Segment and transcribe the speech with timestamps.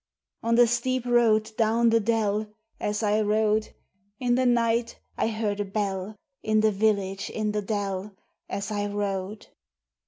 [0.41, 2.47] On the steep road down the dell,
[2.79, 3.69] As I rode,
[4.19, 8.15] In the night I heard a bell, In the village in the dell,
[8.49, 9.45] As I rode.